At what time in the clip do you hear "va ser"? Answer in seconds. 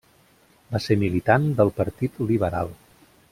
0.75-0.97